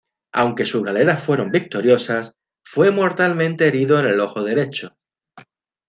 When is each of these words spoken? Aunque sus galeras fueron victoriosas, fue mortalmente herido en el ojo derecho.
Aunque 0.33 0.65
sus 0.65 0.81
galeras 0.81 1.21
fueron 1.23 1.51
victoriosas, 1.51 2.33
fue 2.65 2.89
mortalmente 2.89 3.67
herido 3.67 3.99
en 3.99 4.07
el 4.07 4.19
ojo 4.19 4.43
derecho. 4.43 4.97